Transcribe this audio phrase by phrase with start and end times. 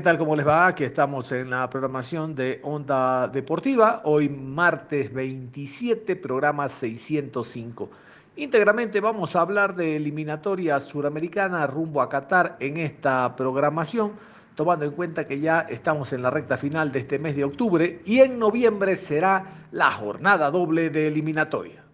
[0.00, 0.16] ¿qué tal?
[0.16, 0.68] ¿Cómo les va?
[0.68, 4.00] Aquí estamos en la programación de Onda Deportiva.
[4.04, 7.90] Hoy martes 27, programa 605.
[8.36, 14.12] Íntegramente vamos a hablar de eliminatoria suramericana rumbo a Qatar en esta programación,
[14.54, 18.00] tomando en cuenta que ya estamos en la recta final de este mes de octubre
[18.06, 21.84] y en noviembre será la jornada doble de eliminatoria.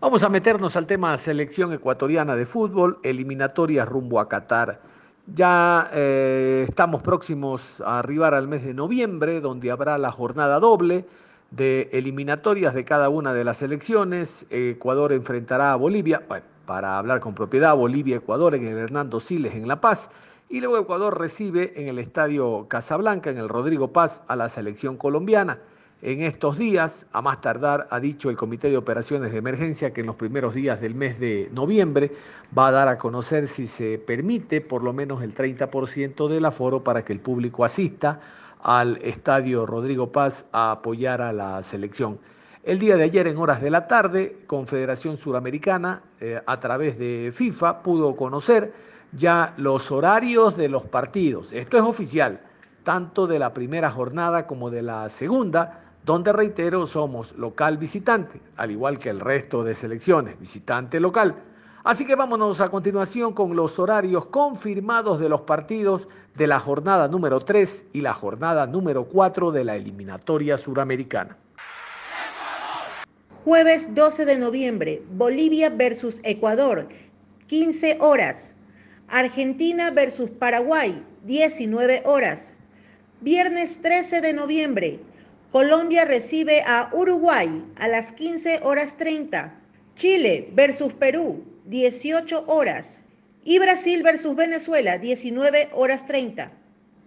[0.00, 4.97] Vamos a meternos al tema selección ecuatoriana de fútbol, eliminatoria rumbo a Qatar.
[5.34, 11.04] Ya eh, estamos próximos a arribar al mes de noviembre, donde habrá la jornada doble
[11.50, 14.46] de eliminatorias de cada una de las elecciones.
[14.48, 19.68] Ecuador enfrentará a Bolivia, bueno, para hablar con propiedad, Bolivia-Ecuador en el Hernando Siles en
[19.68, 20.10] La Paz.
[20.48, 24.96] Y luego Ecuador recibe en el Estadio Casablanca, en el Rodrigo Paz, a la selección
[24.96, 25.58] colombiana.
[26.00, 30.02] En estos días, a más tardar, ha dicho el Comité de Operaciones de Emergencia que
[30.02, 32.12] en los primeros días del mes de noviembre
[32.56, 36.84] va a dar a conocer si se permite por lo menos el 30% del aforo
[36.84, 38.20] para que el público asista
[38.62, 42.20] al estadio Rodrigo Paz a apoyar a la selección.
[42.62, 47.32] El día de ayer, en horas de la tarde, Confederación Suramericana, eh, a través de
[47.34, 48.72] FIFA, pudo conocer
[49.10, 51.52] ya los horarios de los partidos.
[51.52, 52.40] Esto es oficial,
[52.84, 58.70] tanto de la primera jornada como de la segunda, donde reitero, somos local visitante, al
[58.70, 61.34] igual que el resto de selecciones, visitante local.
[61.84, 67.08] Así que vámonos a continuación con los horarios confirmados de los partidos de la jornada
[67.08, 71.36] número 3 y la jornada número 4 de la eliminatoria suramericana.
[73.44, 76.88] Jueves 12 de noviembre, Bolivia versus Ecuador,
[77.48, 78.54] 15 horas.
[79.08, 82.54] Argentina versus Paraguay, 19 horas.
[83.20, 85.00] Viernes 13 de noviembre,
[85.50, 89.54] Colombia recibe a Uruguay a las 15 horas 30.
[89.94, 93.00] Chile versus Perú, 18 horas.
[93.44, 96.52] Y Brasil versus Venezuela, 19 horas 30.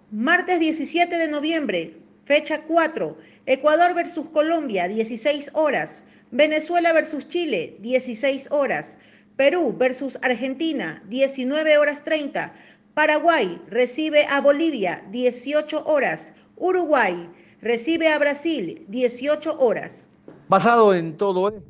[0.09, 3.15] Martes 17 de noviembre, fecha 4.
[3.45, 6.01] Ecuador versus Colombia, 16 horas.
[6.31, 8.97] Venezuela versus Chile, 16 horas.
[9.35, 12.55] Perú versus Argentina, 19 horas 30.
[12.95, 16.33] Paraguay recibe a Bolivia, 18 horas.
[16.57, 17.29] Uruguay
[17.61, 20.09] recibe a Brasil, 18 horas.
[20.47, 21.61] Basado en todo esto,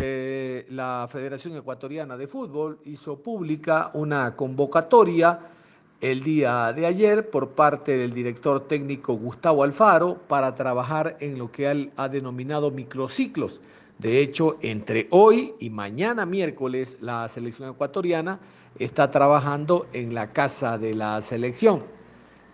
[0.00, 5.40] eh, la Federación Ecuatoriana de Fútbol hizo pública una convocatoria
[6.00, 11.52] el día de ayer por parte del director técnico Gustavo Alfaro para trabajar en lo
[11.52, 13.60] que él ha denominado microciclos
[14.02, 18.40] de hecho, entre hoy y mañana miércoles, la selección ecuatoriana
[18.76, 21.84] está trabajando en la casa de la selección.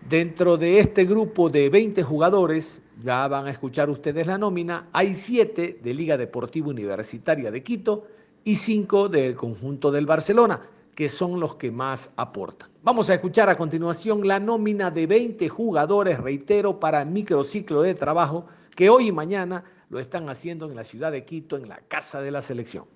[0.06, 5.12] Dentro de este grupo de 20 jugadores, ya van a escuchar ustedes la nómina, hay
[5.12, 8.06] 7 de Liga Deportiva Universitaria de Quito
[8.42, 10.58] y 5 del conjunto del Barcelona,
[10.94, 12.70] que son los que más aportan.
[12.82, 17.94] Vamos a escuchar a continuación la nómina de 20 jugadores, reitero, para el microciclo de
[17.94, 21.80] trabajo que hoy y mañana lo están haciendo en la ciudad de Quito, en la
[21.80, 22.86] casa de la selección.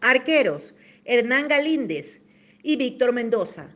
[0.00, 2.20] Arqueros, Hernán Galíndez
[2.62, 3.68] y Víctor Mendoza.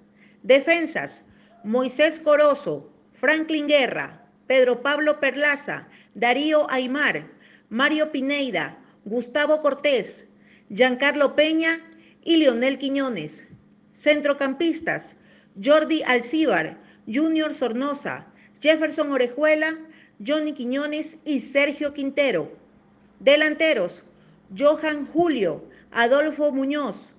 [0.43, 1.25] Defensas,
[1.65, 7.31] Moisés Corozo, Franklin Guerra, Pedro Pablo Perlaza, Darío Aymar,
[7.71, 8.77] Mario Pineida,
[9.07, 10.27] Gustavo Cortés,
[10.69, 11.81] Giancarlo Peña
[12.23, 13.47] y Leonel Quiñones.
[13.95, 15.17] Centrocampistas,
[15.59, 16.77] Jordi Alcíbar,
[17.07, 18.27] Junior Sornosa,
[18.61, 19.79] Jefferson Orejuela,
[20.25, 22.53] Johnny Quiñones y Sergio Quintero.
[23.21, 24.03] Delanteros,
[24.55, 27.15] Johan Julio, Adolfo Muñoz,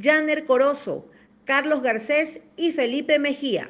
[0.00, 1.06] Janer Corozo,
[1.44, 3.68] Carlos Garcés y Felipe Mejía.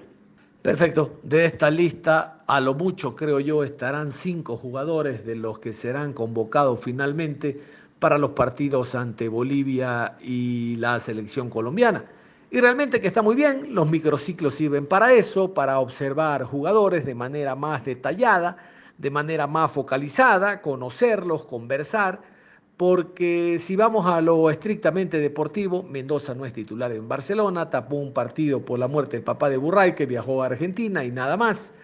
[0.62, 1.20] Perfecto.
[1.22, 6.12] De esta lista, a lo mucho creo yo, estarán cinco jugadores de los que serán
[6.12, 7.58] convocados finalmente
[7.98, 12.04] para los partidos ante Bolivia y la selección colombiana.
[12.50, 17.14] Y realmente que está muy bien, los microciclos sirven para eso, para observar jugadores de
[17.14, 18.58] manera más detallada,
[18.98, 22.20] de manera más focalizada, conocerlos, conversar,
[22.80, 28.14] porque si vamos a lo estrictamente deportivo, Mendoza no es titular en Barcelona, tapó un
[28.14, 31.74] partido por la muerte del papá de Burray que viajó a Argentina y nada más.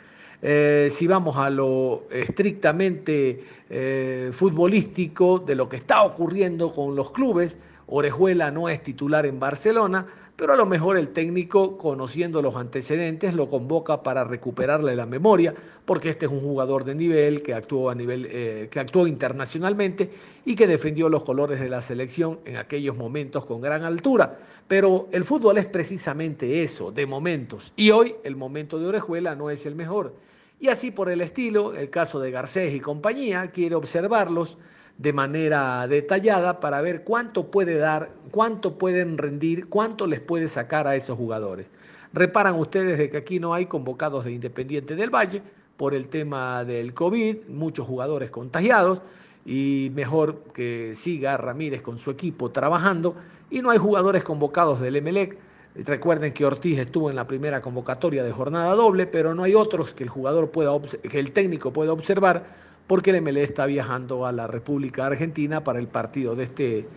[0.40, 7.10] Eh, si vamos a lo estrictamente eh, futbolístico de lo que está ocurriendo con los
[7.10, 7.58] clubes,
[7.88, 13.32] Orejuela no es titular en Barcelona, pero a lo mejor el técnico, conociendo los antecedentes,
[13.32, 15.54] lo convoca para recuperarle la memoria,
[15.86, 20.10] porque este es un jugador de nivel que actuó a nivel, eh, que actuó internacionalmente
[20.44, 24.38] y que defendió los colores de la selección en aquellos momentos con gran altura.
[24.68, 27.72] Pero el fútbol es precisamente eso, de momentos.
[27.74, 30.14] Y hoy el momento de Orejuela no es el mejor.
[30.60, 34.58] Y así por el estilo, el caso de Garcés y compañía, quiere observarlos
[34.98, 40.86] de manera detallada para ver cuánto puede dar, cuánto pueden rendir, cuánto les puede sacar
[40.86, 41.70] a esos jugadores.
[42.12, 45.42] Reparan ustedes de que aquí no hay convocados de Independiente del Valle
[45.76, 49.02] por el tema del COVID, muchos jugadores contagiados
[49.44, 53.16] y mejor que siga Ramírez con su equipo trabajando
[53.50, 55.38] y no hay jugadores convocados del Emelec.
[55.74, 59.92] Recuerden que Ortiz estuvo en la primera convocatoria de jornada doble, pero no hay otros
[59.92, 62.46] que el jugador pueda que el técnico pueda observar
[62.86, 66.88] porque el está viajando a la República Argentina para el partido de, este,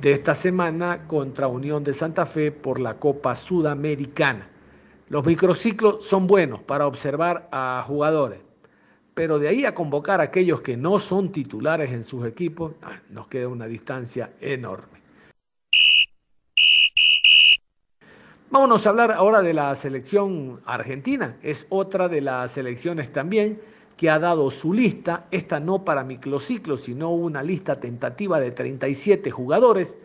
[0.00, 4.48] de esta semana contra Unión de Santa Fe por la Copa Sudamericana.
[5.08, 8.40] Los microciclos son buenos para observar a jugadores,
[9.14, 13.00] pero de ahí a convocar a aquellos que no son titulares en sus equipos, ah,
[13.08, 14.98] nos queda una distancia enorme.
[18.50, 21.36] Vámonos a hablar ahora de la selección argentina.
[21.42, 23.60] Es otra de las selecciones también
[23.98, 29.28] que ha dado su lista, esta no para microciclo, sino una lista tentativa de 37
[29.32, 29.98] jugadores,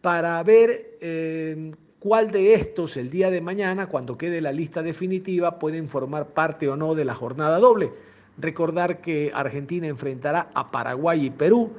[0.00, 5.60] para ver eh, cuál de estos el día de mañana, cuando quede la lista definitiva,
[5.60, 7.92] pueden formar parte o no de la jornada doble.
[8.36, 11.70] Recordar que Argentina enfrentará a Paraguay y Perú.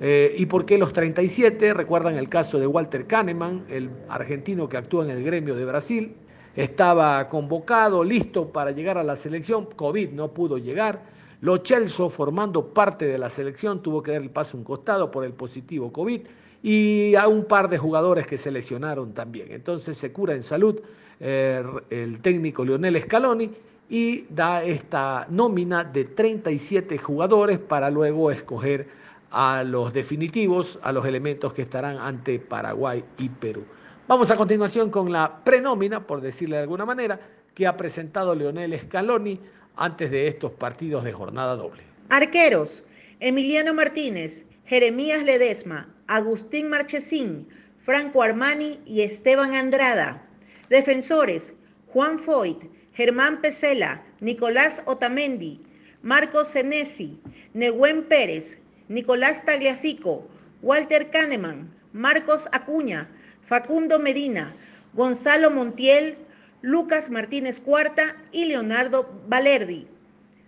[0.00, 1.72] Eh, ¿Y por qué los 37?
[1.72, 6.16] Recuerdan el caso de Walter Kahneman, el argentino que actúa en el gremio de Brasil.
[6.56, 9.66] Estaba convocado, listo para llegar a la selección.
[9.74, 11.02] COVID no pudo llegar.
[11.40, 15.24] Lo Chelso, formando parte de la selección, tuvo que dar el paso un costado por
[15.24, 16.20] el positivo COVID
[16.62, 19.48] y a un par de jugadores que se lesionaron también.
[19.50, 20.80] Entonces se cura en salud
[21.20, 23.50] eh, el técnico Lionel Scaloni
[23.90, 28.88] y da esta nómina de 37 jugadores para luego escoger
[29.30, 33.64] a los definitivos, a los elementos que estarán ante Paraguay y Perú.
[34.06, 37.18] Vamos a continuación con la prenómina, por decirle de alguna manera,
[37.54, 39.40] que ha presentado Leonel Scaloni
[39.76, 41.82] antes de estos partidos de jornada doble.
[42.10, 42.84] Arqueros,
[43.18, 47.48] Emiliano Martínez, Jeremías Ledesma, Agustín Marchesín,
[47.78, 50.28] Franco Armani y Esteban Andrada.
[50.68, 51.54] Defensores,
[51.86, 52.62] Juan Foyt,
[52.92, 55.62] Germán Pesela, Nicolás Otamendi,
[56.02, 57.18] Marcos Senesi,
[57.54, 58.58] Nehuen Pérez,
[58.88, 60.28] Nicolás Tagliafico,
[60.60, 63.08] Walter Kahneman, Marcos Acuña,
[63.44, 64.54] Facundo Medina,
[64.94, 66.16] Gonzalo Montiel,
[66.62, 69.86] Lucas Martínez Cuarta y Leonardo Valerdi.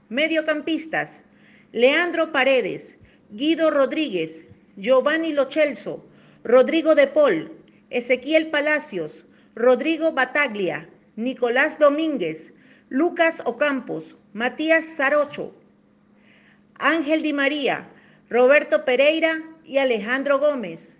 [0.09, 1.25] Mediocampistas,
[1.73, 2.97] Leandro Paredes,
[3.31, 4.45] Guido Rodríguez,
[4.77, 6.07] Giovanni Lochelso,
[6.43, 7.53] Rodrigo De Paul,
[7.91, 12.55] Ezequiel Palacios, Rodrigo Bataglia, Nicolás Domínguez,
[12.89, 15.53] Lucas Ocampos, Matías Zarocho,
[16.79, 17.89] Ángel Di María,
[18.31, 20.97] Roberto Pereira y Alejandro Gómez.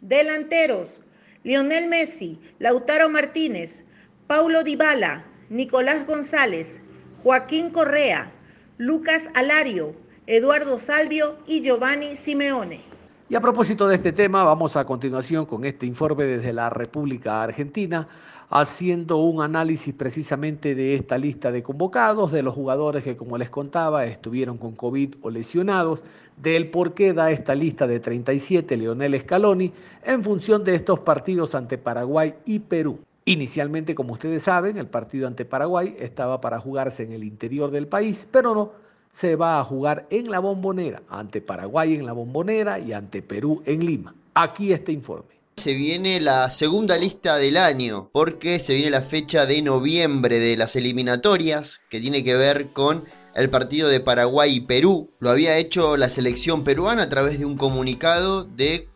[0.00, 1.00] Delanteros,
[1.44, 3.84] Lionel Messi, Lautaro Martínez,
[4.26, 6.80] Paulo Dybala, Nicolás González,
[7.22, 8.32] Joaquín Correa,
[8.76, 9.94] Lucas Alario,
[10.26, 12.82] Eduardo Salvio y Giovanni Simeone.
[13.30, 17.42] Y a propósito de este tema, vamos a continuación con este informe desde la República
[17.42, 18.08] Argentina,
[18.50, 23.50] haciendo un análisis precisamente de esta lista de convocados, de los jugadores que, como les
[23.50, 26.02] contaba, estuvieron con COVID o lesionados,
[26.36, 29.72] del por qué da esta lista de 37 Leonel Scaloni
[30.04, 33.00] en función de estos partidos ante Paraguay y Perú.
[33.24, 37.86] Inicialmente, como ustedes saben, el partido ante Paraguay estaba para jugarse en el interior del
[37.86, 38.72] país, pero no,
[39.10, 43.62] se va a jugar en la bombonera, ante Paraguay en la bombonera y ante Perú
[43.66, 44.14] en Lima.
[44.32, 45.37] Aquí este informe.
[45.58, 50.56] Se viene la segunda lista del año, porque se viene la fecha de noviembre de
[50.56, 53.02] las eliminatorias, que tiene que ver con
[53.34, 55.10] el partido de Paraguay y Perú.
[55.18, 58.88] Lo había hecho la selección peruana a través de un comunicado de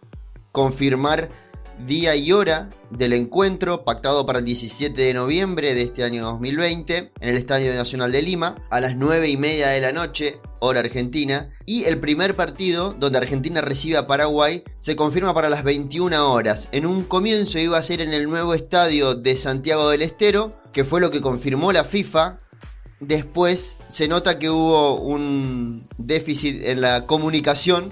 [0.52, 1.30] confirmar
[1.86, 7.12] día y hora del encuentro pactado para el 17 de noviembre de este año 2020
[7.20, 10.80] en el Estadio Nacional de Lima a las 9 y media de la noche, hora
[10.80, 11.50] argentina.
[11.66, 16.68] Y el primer partido, donde Argentina recibe a Paraguay, se confirma para las 21 horas.
[16.72, 20.84] En un comienzo iba a ser en el nuevo estadio de Santiago del Estero, que
[20.84, 22.38] fue lo que confirmó la FIFA.
[23.00, 27.90] Después se nota que hubo un déficit en la comunicación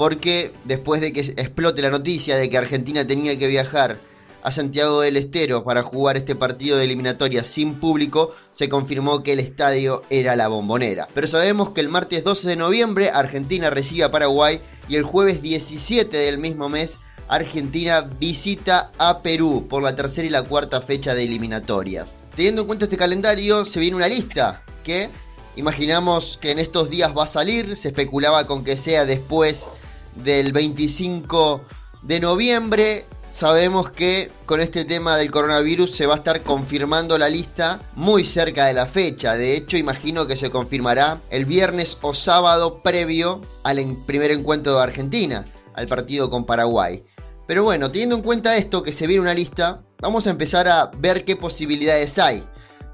[0.00, 4.00] porque después de que explote la noticia de que Argentina tenía que viajar
[4.42, 9.34] a Santiago del Estero para jugar este partido de eliminatoria sin público, se confirmó que
[9.34, 11.06] el estadio era la bombonera.
[11.12, 15.42] Pero sabemos que el martes 12 de noviembre Argentina recibe a Paraguay y el jueves
[15.42, 21.14] 17 del mismo mes Argentina visita a Perú por la tercera y la cuarta fecha
[21.14, 22.22] de eliminatorias.
[22.34, 25.10] Teniendo en cuenta este calendario, se viene una lista que
[25.56, 27.76] imaginamos que en estos días va a salir.
[27.76, 29.68] Se especulaba con que sea después
[30.16, 31.62] del 25
[32.02, 33.06] de noviembre.
[33.30, 38.24] Sabemos que con este tema del coronavirus se va a estar confirmando la lista muy
[38.24, 39.36] cerca de la fecha.
[39.36, 44.82] De hecho, imagino que se confirmará el viernes o sábado previo al primer encuentro de
[44.82, 47.04] Argentina, al partido con Paraguay.
[47.46, 50.90] Pero bueno, teniendo en cuenta esto, que se viene una lista, vamos a empezar a
[50.98, 52.44] ver qué posibilidades hay.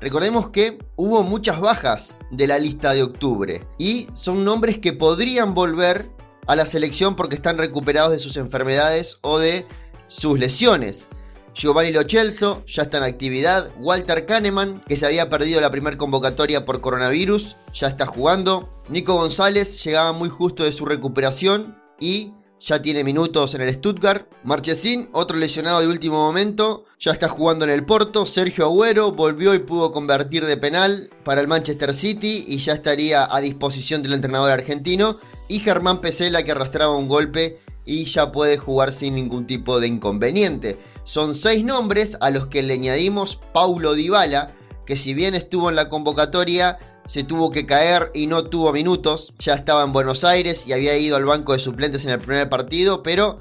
[0.01, 5.55] Recordemos que hubo muchas bajas de la lista de octubre y son nombres que podrían
[5.55, 6.11] volver
[6.47, 9.67] a la selección porque están recuperados de sus enfermedades o de
[10.09, 11.09] sus lesiones.
[11.55, 13.71] Giovanni Lochelso ya está en actividad.
[13.79, 18.83] Walter Kahneman, que se había perdido la primera convocatoria por coronavirus, ya está jugando.
[18.91, 24.27] Nico González llegaba muy justo de su recuperación y ya tiene minutos en el Stuttgart.
[24.45, 28.27] Marchesín, otro lesionado de último momento, ya está jugando en el Porto.
[28.27, 33.27] Sergio Agüero volvió y pudo convertir de penal para el Manchester City y ya estaría
[33.31, 35.19] a disposición del entrenador argentino.
[35.49, 39.87] Y Germán Pesela que arrastraba un golpe y ya puede jugar sin ningún tipo de
[39.87, 40.79] inconveniente.
[41.05, 44.53] Son seis nombres a los que le añadimos Paulo Dybala,
[44.85, 49.33] que si bien estuvo en la convocatoria, se tuvo que caer y no tuvo minutos.
[49.39, 52.49] Ya estaba en Buenos Aires y había ido al banco de suplentes en el primer
[52.49, 53.39] partido, pero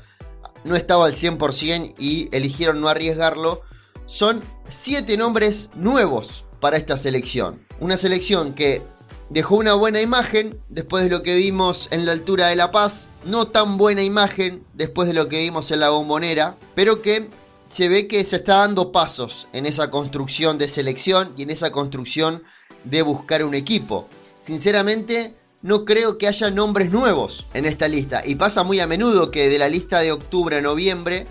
[0.64, 3.62] no estaba al 100% y eligieron no arriesgarlo.
[4.06, 7.66] Son siete nombres nuevos para esta selección.
[7.80, 8.84] Una selección que
[9.30, 13.10] dejó una buena imagen después de lo que vimos en la altura de La Paz.
[13.26, 17.30] No tan buena imagen después de lo que vimos en la bombonera, pero que
[17.70, 21.72] se ve que se está dando pasos en esa construcción de selección y en esa
[21.72, 22.44] construcción
[22.84, 24.08] de buscar un equipo.
[24.40, 28.22] Sinceramente, no creo que haya nombres nuevos en esta lista.
[28.24, 31.26] Y pasa muy a menudo que de la lista de octubre a noviembre,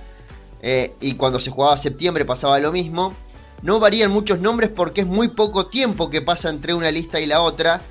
[0.61, 3.15] eh, y cuando se jugaba septiembre pasaba lo mismo,
[3.63, 7.27] no varían muchos nombres porque es muy poco tiempo que pasa entre una lista y
[7.27, 7.83] la otra.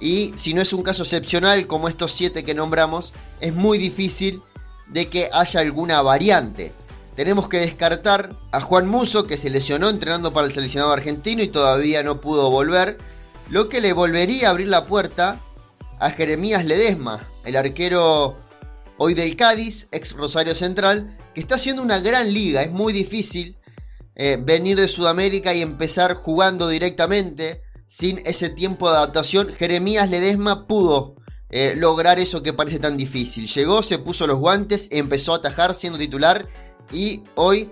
[0.00, 4.42] Y si no es un caso excepcional como estos siete que nombramos, es muy difícil
[4.88, 6.72] de que haya alguna variante.
[7.16, 11.48] Tenemos que descartar a Juan Muso, que se lesionó entrenando para el seleccionado argentino y
[11.48, 12.98] todavía no pudo volver,
[13.50, 15.40] lo que le volvería a abrir la puerta
[16.00, 18.36] a Jeremías Ledesma, el arquero
[18.98, 22.62] hoy del Cádiz, ex Rosario Central, que está haciendo una gran liga.
[22.62, 23.56] Es muy difícil
[24.16, 29.52] eh, venir de Sudamérica y empezar jugando directamente sin ese tiempo de adaptación.
[29.52, 31.16] Jeremías Ledesma pudo
[31.50, 33.46] eh, lograr eso que parece tan difícil.
[33.46, 36.46] Llegó, se puso los guantes, empezó a atajar siendo titular
[36.92, 37.70] y hoy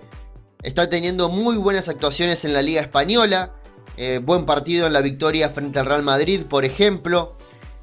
[0.63, 3.55] está teniendo muy buenas actuaciones en la Liga Española.
[3.97, 7.35] Eh, buen partido en la victoria frente al Real Madrid, por ejemplo.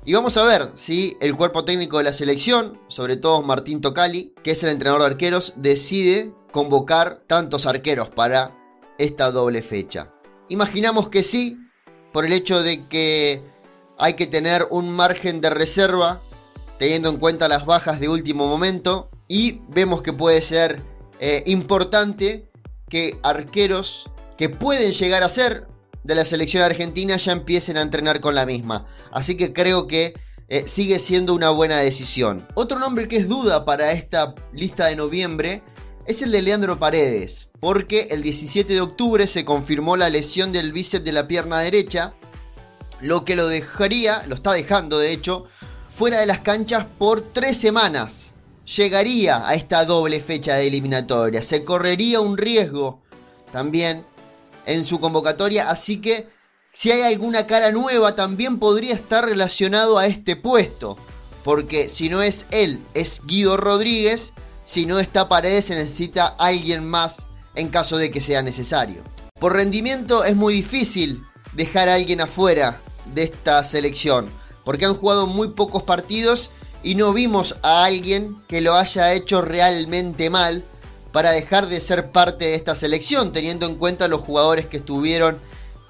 [0.04, 4.34] Y vamos a ver si el cuerpo técnico de la selección, sobre todo Martín Tocali,
[4.42, 8.56] que es el entrenador de arqueros, decide convocar tantos arqueros para
[8.98, 10.12] esta doble fecha.
[10.48, 11.58] Imaginamos que sí,
[12.12, 13.42] por el hecho de que
[13.98, 16.20] hay que tener un margen de reserva,
[16.78, 20.82] teniendo en cuenta las bajas de último momento, y vemos que puede ser
[21.20, 22.48] eh, importante
[22.88, 25.68] que arqueros que pueden llegar a ser
[26.02, 28.86] de la selección argentina ya empiecen a entrenar con la misma.
[29.12, 30.14] Así que creo que
[30.48, 32.48] eh, sigue siendo una buena decisión.
[32.54, 35.62] Otro nombre que es duda para esta lista de noviembre
[36.06, 40.72] es el de Leandro Paredes, porque el 17 de octubre se confirmó la lesión del
[40.72, 42.14] bíceps de la pierna derecha,
[43.00, 45.46] lo que lo dejaría, lo está dejando de hecho,
[45.90, 48.34] fuera de las canchas por tres semanas
[48.76, 51.42] llegaría a esta doble fecha de eliminatoria.
[51.42, 53.02] Se correría un riesgo
[53.52, 54.04] también
[54.66, 56.28] en su convocatoria, así que
[56.72, 60.96] si hay alguna cara nueva también podría estar relacionado a este puesto,
[61.42, 64.32] porque si no es él, es Guido Rodríguez,
[64.64, 69.02] si no está Paredes se necesita alguien más en caso de que sea necesario.
[69.38, 71.22] Por rendimiento es muy difícil
[71.54, 72.80] dejar a alguien afuera
[73.14, 74.30] de esta selección,
[74.64, 76.50] porque han jugado muy pocos partidos
[76.82, 80.64] y no vimos a alguien que lo haya hecho realmente mal
[81.12, 85.38] para dejar de ser parte de esta selección, teniendo en cuenta los jugadores que estuvieron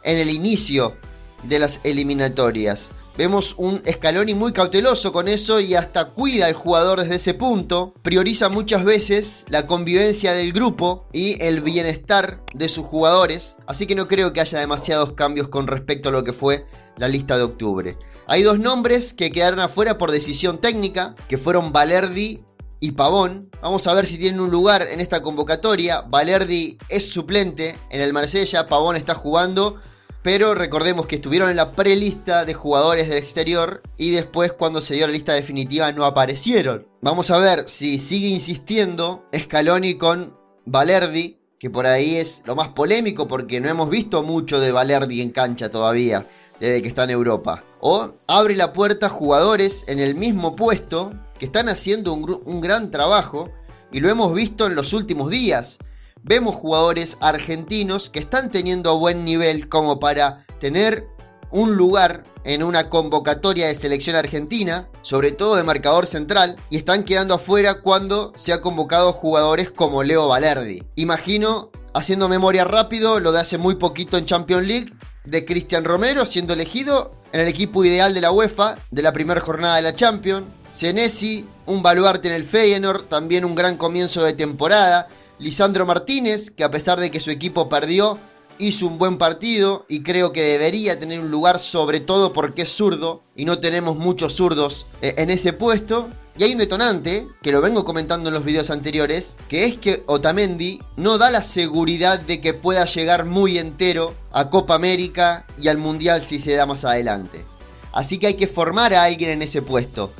[0.03, 0.97] en el inicio
[1.43, 2.91] de las eliminatorias.
[3.21, 7.93] Vemos un Scaloni muy cauteloso con eso y hasta cuida al jugador desde ese punto.
[8.00, 13.57] Prioriza muchas veces la convivencia del grupo y el bienestar de sus jugadores.
[13.67, 16.65] Así que no creo que haya demasiados cambios con respecto a lo que fue
[16.97, 17.99] la lista de octubre.
[18.27, 22.43] Hay dos nombres que quedaron afuera por decisión técnica, que fueron Valerdi
[22.81, 23.50] y Pavón.
[23.61, 26.00] Vamos a ver si tienen un lugar en esta convocatoria.
[26.09, 29.77] Valerdi es suplente en el Marsella, Pavón está jugando.
[30.23, 34.95] Pero recordemos que estuvieron en la prelista de jugadores del exterior y después cuando se
[34.95, 36.87] dio la lista definitiva no aparecieron.
[37.00, 40.37] Vamos a ver si sigue insistiendo Scaloni con
[40.67, 45.23] Valerdi, que por ahí es lo más polémico porque no hemos visto mucho de Valerdi
[45.23, 46.27] en cancha todavía
[46.59, 47.65] desde que está en Europa.
[47.81, 52.61] O abre la puerta a jugadores en el mismo puesto que están haciendo un, un
[52.61, 53.50] gran trabajo
[53.91, 55.79] y lo hemos visto en los últimos días
[56.23, 61.09] vemos jugadores argentinos que están teniendo buen nivel como para tener
[61.50, 67.05] un lugar en una convocatoria de selección argentina, sobre todo de marcador central, y están
[67.05, 70.83] quedando afuera cuando se ha convocado jugadores como Leo Valerdi.
[70.95, 74.93] Imagino, haciendo memoria rápido, lo de hace muy poquito en Champions League,
[75.25, 79.41] de Cristian Romero siendo elegido en el equipo ideal de la UEFA de la primera
[79.41, 80.47] jornada de la Champions.
[80.73, 85.09] Senesi, un baluarte en el Feyenoord, también un gran comienzo de temporada.
[85.41, 88.19] Lisandro Martínez, que a pesar de que su equipo perdió,
[88.59, 92.69] hizo un buen partido y creo que debería tener un lugar sobre todo porque es
[92.69, 96.11] zurdo y no tenemos muchos zurdos eh, en ese puesto.
[96.37, 100.05] Y hay un detonante, que lo vengo comentando en los videos anteriores, que es que
[100.07, 105.69] Otamendi no da la seguridad de que pueda llegar muy entero a Copa América y
[105.69, 107.45] al Mundial si se da más adelante.
[107.93, 110.13] Así que hay que formar a alguien en ese puesto.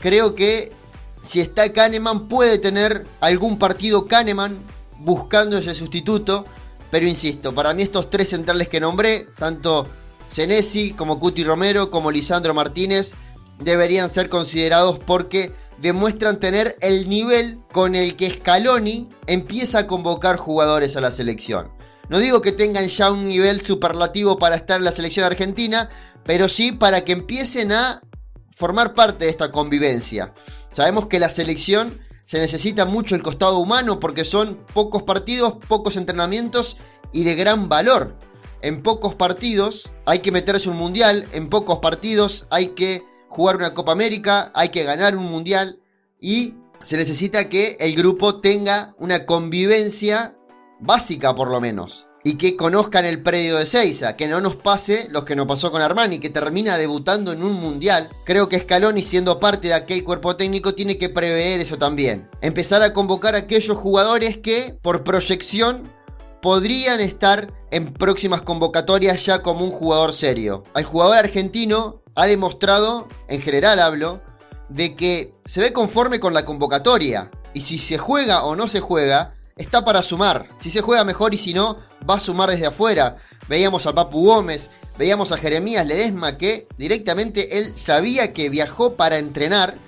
[0.00, 0.72] Creo que
[1.26, 4.58] si está Kahneman, puede tener algún partido Kahneman
[4.98, 6.46] buscando ese sustituto.
[6.90, 9.88] Pero insisto, para mí estos tres centrales que nombré, tanto
[10.28, 13.14] Senesi como Cuti Romero como Lisandro Martínez,
[13.58, 20.36] deberían ser considerados porque demuestran tener el nivel con el que Scaloni empieza a convocar
[20.36, 21.70] jugadores a la selección.
[22.08, 25.88] No digo que tengan ya un nivel superlativo para estar en la selección argentina,
[26.24, 28.00] pero sí para que empiecen a
[28.56, 30.32] formar parte de esta convivencia.
[30.72, 35.98] Sabemos que la selección se necesita mucho el costado humano porque son pocos partidos, pocos
[35.98, 36.78] entrenamientos
[37.12, 38.16] y de gran valor.
[38.62, 43.74] En pocos partidos hay que meterse un mundial, en pocos partidos hay que jugar una
[43.74, 45.78] Copa América, hay que ganar un mundial
[46.18, 50.34] y se necesita que el grupo tenga una convivencia
[50.80, 55.06] básica por lo menos y que conozcan el predio de Seiza, que no nos pase
[55.12, 58.08] lo que nos pasó con Armani, que termina debutando en un mundial.
[58.24, 62.28] Creo que Scaloni, siendo parte de aquel cuerpo técnico, tiene que prever eso también.
[62.40, 65.88] Empezar a convocar a aquellos jugadores que, por proyección,
[66.42, 70.64] podrían estar en próximas convocatorias ya como un jugador serio.
[70.74, 74.20] Al jugador argentino ha demostrado, en general hablo,
[74.68, 77.30] de que se ve conforme con la convocatoria.
[77.54, 80.50] Y si se juega o no se juega, está para sumar.
[80.58, 83.16] Si se juega mejor y si no, va a sumar desde afuera.
[83.48, 89.18] Veíamos a Papu Gómez, veíamos a Jeremías Ledesma que directamente él sabía que viajó para
[89.18, 89.78] entrenar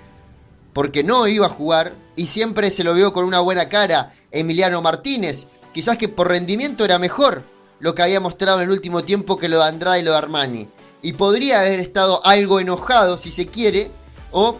[0.73, 4.11] porque no iba a jugar y siempre se lo vio con una buena cara.
[4.31, 7.43] Emiliano Martínez, quizás que por rendimiento era mejor
[7.79, 10.17] lo que había mostrado en el último tiempo que lo de Andrade y lo de
[10.17, 10.69] Armani.
[11.03, 13.91] Y podría haber estado algo enojado si se quiere
[14.31, 14.57] o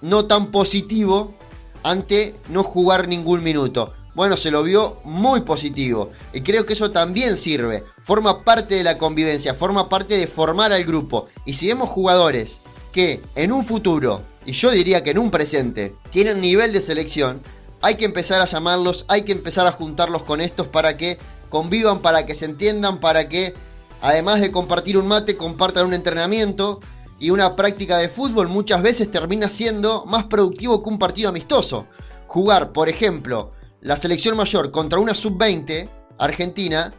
[0.00, 1.34] no tan positivo
[1.82, 6.10] ante no jugar ningún minuto bueno, se lo vio muy positivo.
[6.32, 7.84] Y creo que eso también sirve.
[8.04, 11.26] Forma parte de la convivencia, forma parte de formar al grupo.
[11.46, 12.60] Y si vemos jugadores
[12.92, 17.42] que en un futuro, y yo diría que en un presente, tienen nivel de selección,
[17.80, 22.00] hay que empezar a llamarlos, hay que empezar a juntarlos con estos para que convivan,
[22.02, 23.54] para que se entiendan, para que
[24.00, 26.80] además de compartir un mate, compartan un entrenamiento
[27.18, 31.86] y una práctica de fútbol muchas veces termina siendo más productivo que un partido amistoso.
[32.26, 36.94] Jugar, por ejemplo, la selección mayor contra una sub-20 argentina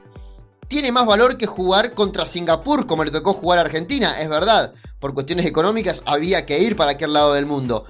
[0.67, 4.73] tiene más valor que jugar contra Singapur como le tocó jugar a Argentina, es verdad.
[4.99, 7.85] Por cuestiones económicas había que ir para aquel lado del mundo.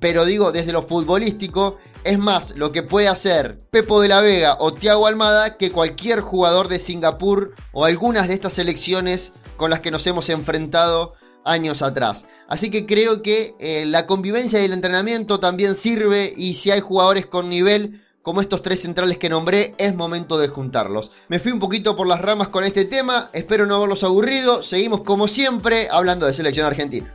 [0.00, 4.56] Pero digo, desde lo futbolístico, es más lo que puede hacer Pepo de la Vega
[4.60, 9.80] o Thiago Almada que cualquier jugador de Singapur o algunas de estas selecciones con las
[9.80, 11.14] que nos hemos enfrentado
[11.44, 12.24] años atrás.
[12.48, 16.80] Así que creo que eh, la convivencia y el entrenamiento también sirve y si hay
[16.80, 21.10] jugadores con nivel como estos tres centrales que nombré, es momento de juntarlos.
[21.28, 25.02] Me fui un poquito por las ramas con este tema, espero no haberlos aburrido, seguimos
[25.02, 27.12] como siempre hablando de selección argentina.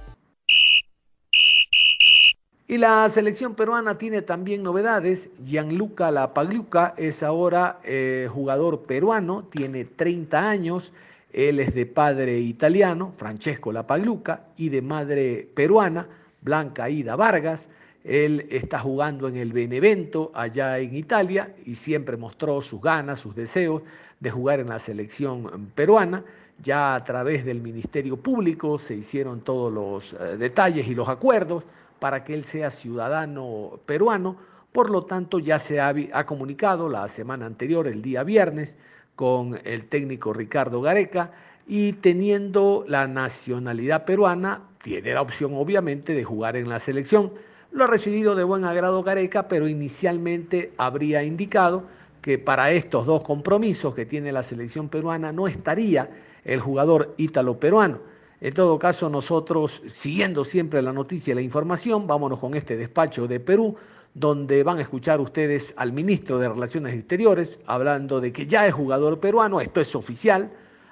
[2.69, 5.29] Y la selección peruana tiene también novedades.
[5.41, 10.91] Gianluca Lapagliuca es ahora eh, jugador peruano, tiene 30 años.
[11.31, 16.09] Él es de padre italiano, Francesco Lapagliuca, y de madre peruana,
[16.41, 17.69] Blanca Ida Vargas.
[18.07, 23.35] Él está jugando en el Benevento, allá en Italia, y siempre mostró sus ganas, sus
[23.35, 23.81] deseos
[24.19, 26.23] de jugar en la selección peruana.
[26.63, 31.67] Ya a través del Ministerio Público se hicieron todos los eh, detalles y los acuerdos
[31.99, 34.37] para que él sea ciudadano peruano.
[34.71, 38.77] Por lo tanto, ya se ha comunicado la semana anterior, el día viernes,
[39.15, 41.31] con el técnico Ricardo Gareca
[41.67, 47.33] y teniendo la nacionalidad peruana, tiene la opción obviamente de jugar en la selección.
[47.77, 51.83] Lo ha recibido de buen agrado Gareca, pero inicialmente habría indicado
[52.23, 56.09] que para estos dos compromisos que tiene la selección peruana no estaría
[56.43, 57.99] el jugador ítalo-peruano.
[58.41, 63.27] En todo caso, nosotros, siguiendo siempre la noticia y la información, vámonos con este despacho
[63.27, 63.75] de Perú,
[64.11, 68.73] donde van a escuchar ustedes al ministro de Relaciones Exteriores hablando de que ya es
[68.73, 70.49] jugador peruano, esto es oficial,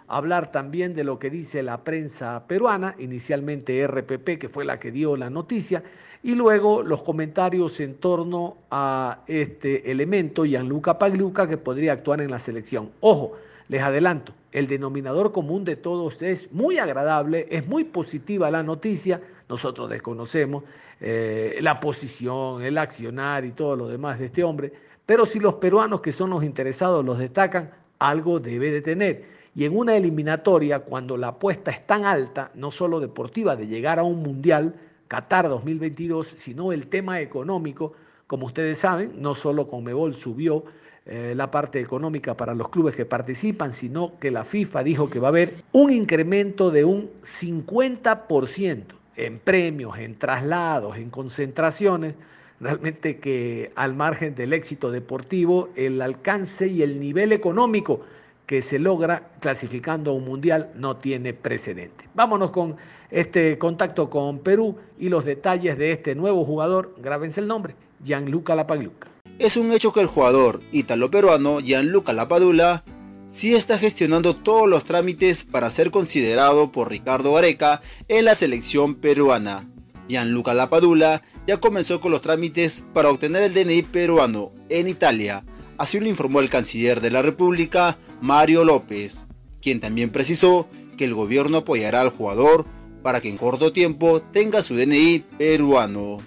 [0.07, 4.91] hablar también de lo que dice la prensa peruana, inicialmente RPP, que fue la que
[4.91, 5.83] dio la noticia,
[6.23, 12.31] y luego los comentarios en torno a este elemento, Gianluca Pagluca, que podría actuar en
[12.31, 12.91] la selección.
[12.99, 13.33] Ojo,
[13.67, 19.21] les adelanto, el denominador común de todos es muy agradable, es muy positiva la noticia,
[19.49, 20.63] nosotros desconocemos
[20.99, 24.71] eh, la posición, el accionar y todo lo demás de este hombre,
[25.05, 29.23] pero si los peruanos que son los interesados los destacan, algo debe de tener.
[29.55, 33.99] Y en una eliminatoria, cuando la apuesta es tan alta, no solo deportiva, de llegar
[33.99, 34.75] a un mundial,
[35.07, 37.93] Qatar 2022, sino el tema económico,
[38.27, 40.65] como ustedes saben, no solo Conmebol subió
[41.05, 45.19] eh, la parte económica para los clubes que participan, sino que la FIFA dijo que
[45.19, 48.83] va a haber un incremento de un 50%
[49.15, 52.15] en premios, en traslados, en concentraciones,
[52.59, 58.01] realmente que al margen del éxito deportivo, el alcance y el nivel económico
[58.45, 62.07] que se logra clasificando a un mundial no tiene precedente.
[62.13, 62.75] Vámonos con
[63.09, 68.55] este contacto con Perú y los detalles de este nuevo jugador, grábense el nombre, Gianluca
[68.55, 69.07] Lapagluca.
[69.39, 72.83] Es un hecho que el jugador ítalo-peruano Gianluca Lapadula
[73.27, 78.95] sí está gestionando todos los trámites para ser considerado por Ricardo Gareca en la selección
[78.95, 79.65] peruana.
[80.07, 85.43] Gianluca Lapadula ya comenzó con los trámites para obtener el DNI peruano en Italia,
[85.77, 89.27] así lo informó el canciller de la República, Mario López,
[89.61, 92.65] quien también precisó que el gobierno apoyará al jugador
[93.03, 96.19] para que en corto tiempo tenga su DNI peruano.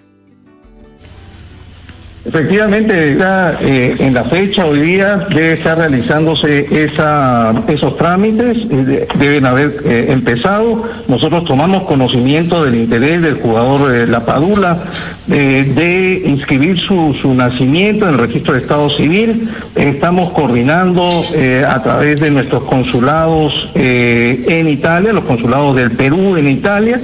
[2.25, 9.07] Efectivamente, ya, eh, en la fecha hoy día debe estar realizándose esa, esos trámites, eh,
[9.17, 10.83] deben haber eh, empezado.
[11.07, 14.79] Nosotros tomamos conocimiento del interés del jugador La Padula
[15.27, 19.47] de inscribir su, su, nacimiento en el registro de Estado Civil.
[19.75, 26.99] Estamos coordinando a través de nuestros consulados en Italia, los consulados del Perú en Italia,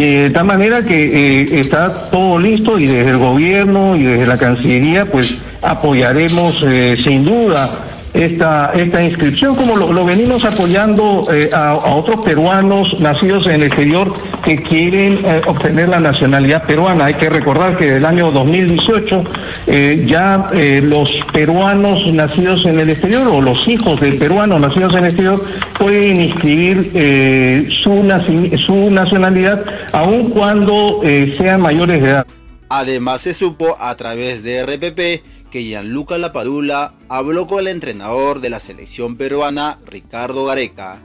[0.00, 4.36] de tal manera que eh, está todo listo y desde el gobierno y desde la
[4.36, 7.68] Cancillería pues apoyaremos eh, sin duda
[8.14, 14.12] esta, esta inscripción, como lo, venimos apoyando eh, a, otros peruanos nacidos en el exterior
[14.44, 17.06] que quieren eh, obtener la nacionalidad peruana.
[17.06, 19.24] Hay que recordar que desde el año 2018
[19.66, 20.48] eh, ya
[20.82, 25.44] los peruanos nacidos en el exterior o los hijos de peruanos nacidos en el exterior
[25.78, 31.00] pueden inscribir su, su nacionalidad aun cuando
[31.38, 32.26] sean mayores de edad.
[32.68, 38.50] Además se supo a través de RPP que Gianluca Lapadula habló con el entrenador de
[38.50, 40.98] la selección peruana, Ricardo Gareca.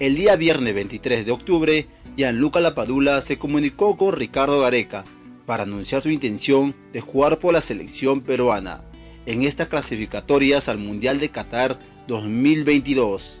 [0.00, 5.04] El día viernes 23 de octubre, Gianluca Lapadula se comunicó con Ricardo Gareca
[5.46, 8.80] para anunciar su intención de jugar por la selección peruana
[9.26, 11.78] en estas clasificatorias al Mundial de Qatar
[12.08, 13.40] 2022.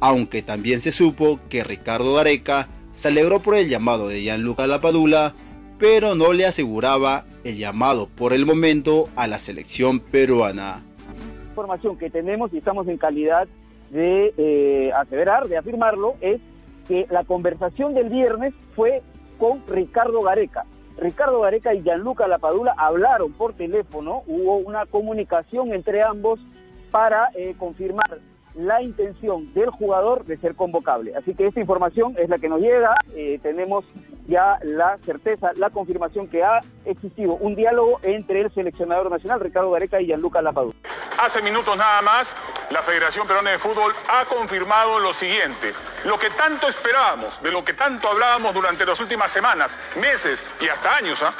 [0.00, 5.34] Aunque también se supo que Ricardo Gareca se alegró por el llamado de Gianluca Lapadula,
[5.78, 10.82] pero no le aseguraba el llamado por el momento a la selección peruana.
[11.50, 13.48] Información que tenemos y estamos en calidad
[13.90, 16.40] de eh, aseverar, de afirmarlo, es
[16.86, 19.02] que la conversación del viernes fue
[19.38, 20.64] con Ricardo Gareca.
[20.98, 26.40] Ricardo Gareca y Gianluca Lapadula hablaron por teléfono, hubo una comunicación entre ambos
[26.90, 28.18] para eh, confirmar
[28.58, 31.14] la intención del jugador de ser convocable.
[31.16, 33.84] Así que esta información es la que nos llega, eh, tenemos
[34.26, 39.70] ya la certeza, la confirmación que ha existido un diálogo entre el seleccionador nacional Ricardo
[39.70, 40.74] Gareca y Gianluca Lapadú.
[41.18, 42.36] Hace minutos nada más,
[42.70, 45.72] la Federación Peruana de Fútbol ha confirmado lo siguiente,
[46.04, 50.68] lo que tanto esperábamos, de lo que tanto hablábamos durante las últimas semanas, meses y
[50.68, 51.22] hasta años.
[51.22, 51.32] ¿ah?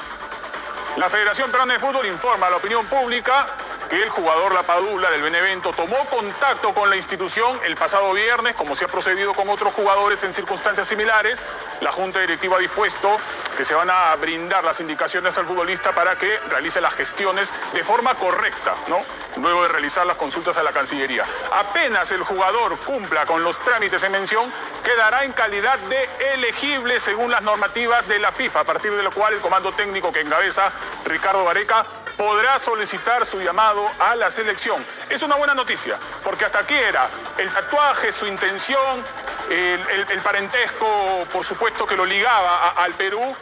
[0.96, 3.46] La Federación Peruana de Fútbol informa a la opinión pública
[3.88, 8.54] que el jugador La Padula del Benevento tomó contacto con la institución el pasado viernes,
[8.54, 11.42] como se ha procedido con otros jugadores en circunstancias similares.
[11.80, 13.18] La Junta Directiva ha dispuesto
[13.56, 17.82] que se van a brindar las indicaciones al futbolista para que realice las gestiones de
[17.82, 19.04] forma correcta, ¿no?
[19.36, 21.24] Luego de realizar las consultas a la Cancillería.
[21.52, 24.52] Apenas el jugador cumpla con los trámites en mención,
[24.84, 29.12] quedará en calidad de elegible según las normativas de la FIFA, a partir de lo
[29.12, 30.70] cual el comando técnico que encabeza
[31.04, 31.84] Ricardo Vareca
[32.16, 34.84] podrá solicitar su llamado a la selección.
[35.08, 39.04] Es una buena noticia, porque hasta aquí era el tatuaje, su intención,
[39.50, 43.34] el, parentesco, por supuesto, que lo ligaba al Perú,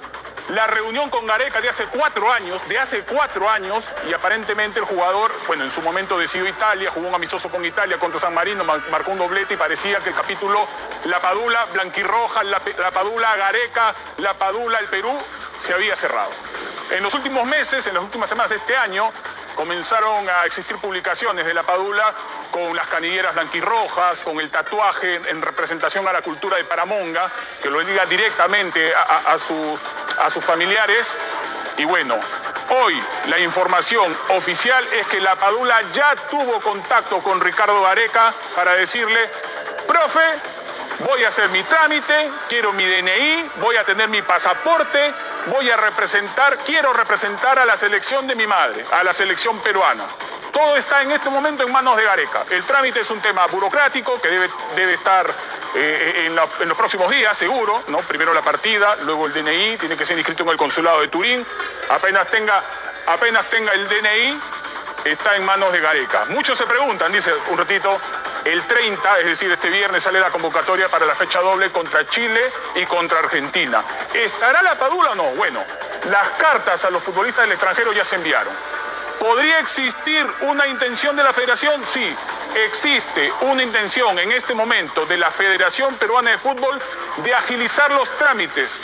[0.50, 4.86] la reunión con Gareca de hace cuatro años, de hace cuatro años, y aparentemente el
[4.86, 8.62] jugador, bueno, en su momento decidió Italia, jugó un amistoso con Italia contra San Marino,
[8.62, 10.66] marcó un doblete y parecía que el capítulo
[11.04, 15.18] La Padula, Blanquirroja, la, la Padula, Gareca, La Padula, el Perú,
[15.58, 16.30] se había cerrado.
[16.90, 19.10] En los últimos meses, en las últimas semanas de este año,
[19.56, 22.14] comenzaron a existir publicaciones de la Padula
[22.52, 27.28] con las canilleras blanquirrojas, con el tatuaje en representación a la cultura de Paramonga,
[27.60, 31.18] que lo diga directamente a, sus familiares.
[31.78, 32.20] Y bueno,
[32.70, 38.74] hoy la información oficial es que la Padula ya tuvo contacto con Ricardo Gareca para
[38.74, 39.30] decirle,
[39.86, 40.38] profe,
[41.00, 45.14] voy a hacer mi trámite, quiero mi DNI, voy a tener mi pasaporte,
[45.46, 50.06] voy a representar, quiero representar a la selección de mi madre, a la selección peruana.
[50.52, 52.44] Todo está en este momento en manos de Gareca.
[52.48, 55.30] El trámite es un tema burocrático que debe, debe estar
[55.74, 57.82] eh, en, los próximos días, seguro.
[57.88, 57.98] ¿no?
[57.98, 61.44] Primero la partida, luego el DNI, tiene que ser inscrito en el consulado de Turín.
[61.90, 62.62] Apenas tenga,
[63.06, 64.40] apenas tenga el DNI,
[65.10, 66.26] está en manos de Gareca.
[66.26, 67.98] Muchos se preguntan, dice un ratito,
[68.44, 72.50] el 30, es decir, este viernes sale la convocatoria para la fecha doble contra Chile
[72.74, 73.82] y contra Argentina.
[74.12, 75.24] ¿Estará la Padula o no?
[75.34, 75.64] Bueno,
[76.10, 78.54] las cartas a los futbolistas del extranjero ya se enviaron.
[79.18, 81.84] ¿Podría existir una intención de la federación?
[81.86, 82.14] Sí,
[82.54, 86.80] existe una intención en este momento de la Federación Peruana de Fútbol
[87.24, 88.78] de agilizar los trámites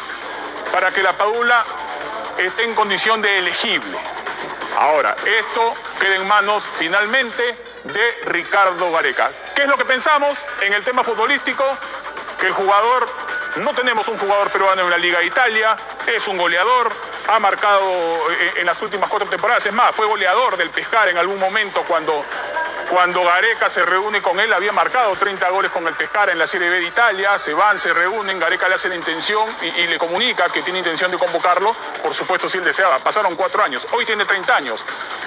[0.72, 1.64] para que la Padula
[2.38, 3.98] esté en condición de elegible.
[4.82, 9.30] Ahora, esto queda en manos finalmente de Ricardo Gareca.
[9.54, 11.62] ¿Qué es lo que pensamos en el tema futbolístico?
[12.40, 13.08] Que el jugador,
[13.58, 16.90] no tenemos un jugador peruano en la Liga de Italia, es un goleador,
[17.28, 21.16] ha marcado eh, en las últimas cuatro temporadas, es más, fue goleador del Pescar en
[21.16, 22.24] algún momento cuando
[22.92, 26.46] cuando Gareca se reúne con él, había marcado 30 goles con el Pescara en la
[26.46, 29.98] Serie B de Italia, se van, se reúnen, Gareca le hace la intención y, le
[29.98, 34.04] comunica que tiene intención de convocarlo, por supuesto si él deseaba, pasaron cuatro años, hoy
[34.04, 34.84] tiene 30 años,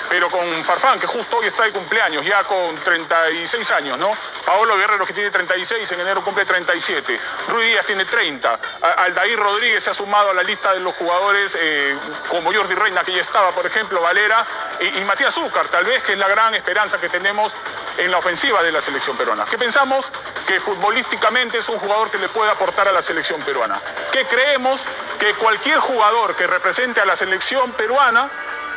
[0.07, 4.15] pero con Farfán, que justo hoy está de cumpleaños, ya con 36 años, ¿no?
[4.45, 8.59] Paolo Guerrero, que tiene 36, en enero cumple 37, Ruiz Díaz tiene 30,
[8.97, 11.97] Aldair Rodríguez se ha sumado a la lista de los jugadores eh,
[12.29, 14.45] como Jordi Reina, que ya estaba, por ejemplo, Valera,
[14.79, 17.54] y, y Matías Zúcar, tal vez que es la gran esperanza que tenemos
[17.97, 19.45] en la ofensiva de la selección peruana.
[19.45, 20.05] ¿Qué pensamos?
[20.47, 23.79] Que futbolísticamente es un jugador que le puede aportar a la selección peruana.
[24.11, 24.85] ¿Qué creemos?
[25.19, 28.29] Que cualquier jugador que represente a la selección peruana,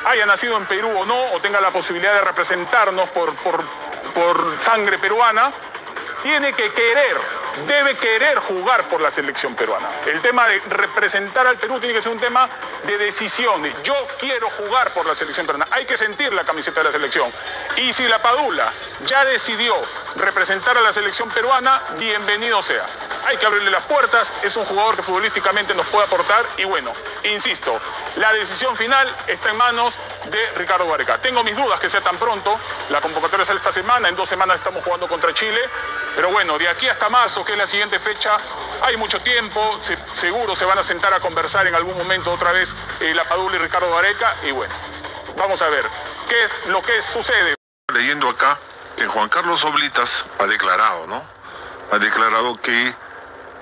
[0.04, 3.64] haya nacido en Perú o no, o tenga la posibilidad de representarnos por, por,
[4.14, 5.52] por sangre peruana,
[6.22, 7.16] tiene que querer
[7.66, 9.88] debe querer jugar por la selección peruana.
[10.06, 12.48] El tema de representar al Perú tiene que ser un tema
[12.84, 13.62] de decisión.
[13.82, 15.66] Yo quiero jugar por la selección peruana.
[15.70, 17.30] Hay que sentir la camiseta de la selección.
[17.76, 18.72] Y si la Padula
[19.06, 19.74] ya decidió
[20.16, 22.86] representar a la selección peruana, bienvenido sea.
[23.26, 26.92] Hay que abrirle las puertas, es un jugador que futbolísticamente nos puede aportar y bueno,
[27.24, 27.78] insisto,
[28.16, 29.94] la decisión final está en manos
[30.30, 31.18] de Ricardo Gareca.
[31.18, 32.58] Tengo mis dudas que sea tan pronto,
[32.90, 35.60] la convocatoria sale esta semana, en dos semanas estamos jugando contra Chile,
[36.18, 38.38] pero bueno, de aquí hasta marzo, que es la siguiente fecha,
[38.82, 39.78] hay mucho tiempo,
[40.14, 43.54] seguro se van a sentar a conversar en algún momento otra vez eh, La Padula
[43.54, 44.74] y Ricardo Gareca, y bueno,
[45.36, 45.84] vamos a ver
[46.28, 47.54] qué es lo que sucede.
[47.94, 48.58] Leyendo acá
[48.96, 51.22] que Juan Carlos Oblitas ha declarado, ¿no?
[51.92, 52.92] Ha declarado que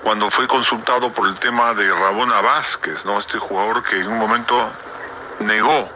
[0.01, 3.19] cuando fue consultado por el tema de Rabona Vázquez, ¿no?
[3.19, 4.71] Este jugador que en un momento
[5.41, 5.87] negó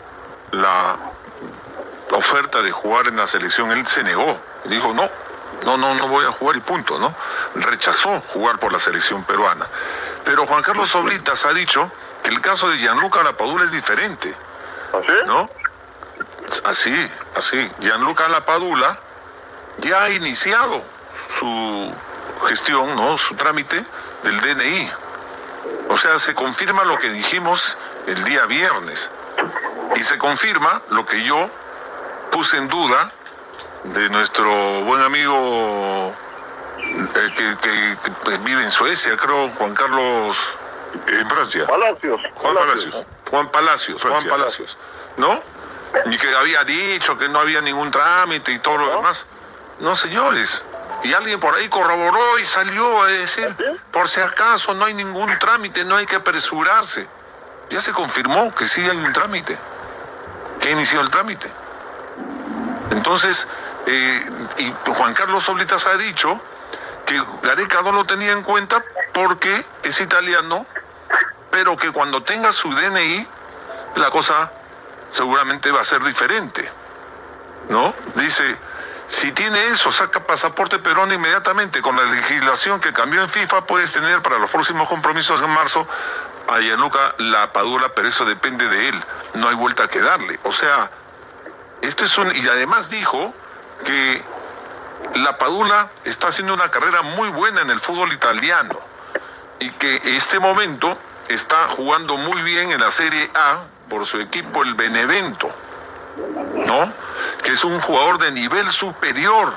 [0.51, 0.95] la
[2.11, 4.39] oferta de jugar en la selección, él se negó.
[4.65, 5.09] Dijo, no,
[5.65, 7.13] no, no, no voy a jugar y punto, ¿no?
[7.55, 9.67] Rechazó jugar por la selección peruana.
[10.23, 11.91] Pero Juan Carlos Oblitas ha dicho
[12.23, 14.33] que el caso de Gianluca Lapadula es diferente.
[14.93, 15.13] ¿Así?
[15.25, 15.49] ¿No?
[16.63, 17.71] Así, así.
[17.79, 18.97] Gianluca Lapadula
[19.77, 20.83] ya ha iniciado
[21.39, 21.93] su
[22.47, 23.17] gestión, ¿no?
[23.17, 23.83] Su trámite
[24.23, 24.91] del DNI.
[25.89, 29.09] O sea, se confirma lo que dijimos el día viernes.
[29.95, 31.49] Y se confirma lo que yo
[32.31, 33.11] puse en duda
[33.83, 36.13] de nuestro buen amigo
[36.79, 40.37] eh, que, vive en Suecia, creo, Juan Carlos,
[41.07, 41.67] en Francia.
[41.67, 42.21] Palacios.
[42.35, 43.05] Juan Palacios.
[43.29, 44.77] Juan Palacios, Juan Palacios.
[45.17, 45.41] ¿No?
[46.05, 49.25] Y que había dicho que no había ningún trámite y todo lo demás.
[49.79, 50.63] No, señores.
[51.03, 53.55] Y alguien por ahí corroboró y salió a decir,
[53.91, 57.07] por si acaso no hay ningún trámite, no hay que apresurarse.
[57.69, 59.57] Ya se confirmó que sí hay un trámite,
[60.59, 61.49] que inició el trámite.
[62.91, 63.47] Entonces,
[63.85, 64.25] eh,
[64.57, 66.39] y Juan Carlos Oblitas ha dicho
[67.05, 70.65] que Gareca no lo tenía en cuenta porque es italiano,
[71.49, 73.27] pero que cuando tenga su DNI,
[73.95, 74.51] la cosa
[75.11, 76.69] seguramente va a ser diferente.
[77.69, 77.93] ¿no?
[78.15, 78.57] Dice,
[79.07, 81.81] si tiene eso, saca pasaporte peruano inmediatamente.
[81.81, 85.87] Con la legislación que cambió en FIFA, puedes tener para los próximos compromisos en marzo
[86.47, 89.03] a Gianluca la Padula, pero eso depende de él.
[89.33, 90.39] No hay vuelta que darle.
[90.43, 90.89] O sea,
[91.81, 92.33] esto es un.
[92.35, 93.33] Y además dijo
[93.83, 94.21] que
[95.15, 98.79] la Padula está haciendo una carrera muy buena en el fútbol italiano
[99.59, 104.19] y que en este momento está jugando muy bien en la Serie A por su
[104.19, 105.51] equipo, el Benevento.
[106.65, 106.91] ¿no?
[107.43, 109.53] Que es un jugador de nivel superior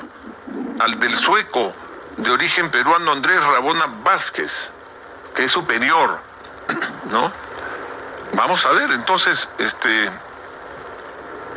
[0.79, 1.73] al del sueco
[2.17, 4.71] de origen peruano Andrés Rabona Vázquez,
[5.35, 6.19] que es superior,
[7.11, 7.31] ¿no?
[8.33, 10.09] Vamos a ver, entonces, este,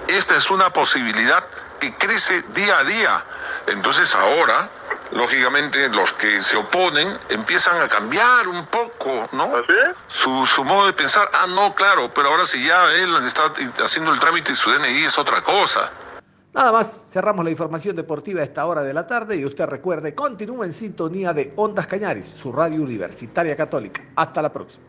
[0.09, 1.44] esta es una posibilidad
[1.79, 3.25] que crece día a día.
[3.67, 4.69] Entonces ahora
[5.12, 9.51] lógicamente los que se oponen empiezan a cambiar un poco, ¿no?
[10.07, 14.12] Su, su modo de pensar, ah, no, claro, pero ahora si ya él está haciendo
[14.12, 15.91] el trámite de su DNI es otra cosa.
[16.55, 20.14] Nada más, cerramos la información deportiva a esta hora de la tarde y usted recuerde,
[20.14, 24.03] continúa en sintonía de Ondas Cañaris, su radio universitaria católica.
[24.17, 24.85] Hasta la próxima.